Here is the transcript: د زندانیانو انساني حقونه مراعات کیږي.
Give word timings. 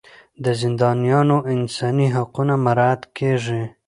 د 0.43 0.45
زندانیانو 0.61 1.37
انساني 1.53 2.07
حقونه 2.15 2.53
مراعات 2.65 3.01
کیږي. 3.17 3.61